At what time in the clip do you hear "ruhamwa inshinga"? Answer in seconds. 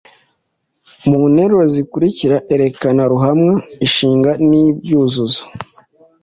3.11-4.31